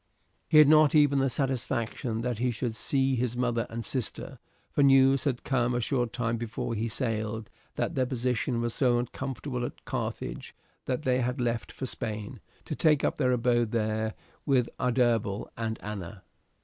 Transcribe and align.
He 0.49 0.57
had 0.57 0.67
not 0.67 0.95
even 0.95 1.19
the 1.19 1.29
satisfaction 1.29 2.21
that 2.21 2.39
he 2.39 2.49
should 2.49 2.75
see 2.75 3.15
his 3.15 3.37
mother 3.37 3.67
and 3.69 3.85
sister, 3.85 4.39
for 4.71 4.81
news 4.81 5.25
had 5.25 5.43
come 5.43 5.75
a 5.75 5.79
short 5.79 6.11
time 6.11 6.37
before 6.37 6.73
he 6.73 6.87
sailed 6.87 7.51
that 7.75 7.93
their 7.93 8.07
position 8.07 8.61
was 8.61 8.73
so 8.73 8.97
uncomfortable 8.97 9.63
at 9.63 9.85
Carthage 9.85 10.55
that 10.85 11.03
they 11.03 11.21
had 11.21 11.39
left 11.39 11.71
for 11.71 11.85
Spain, 11.85 12.39
to 12.65 12.75
take 12.75 13.03
up 13.03 13.17
their 13.17 13.31
abode 13.31 13.69
there 13.69 14.15
with 14.43 14.69
Adherbal 14.79 15.51
and 15.55 15.77
Anna. 15.83 16.23